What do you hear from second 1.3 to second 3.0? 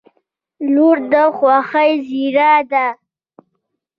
خوښۍ زېری دی.